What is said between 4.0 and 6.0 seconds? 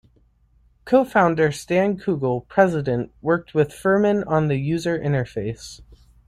on the user interface.